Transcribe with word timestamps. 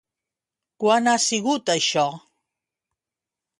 Quan 0.83 1.09
ha 1.11 1.13
sigut 1.27 1.71
això? 1.75 2.07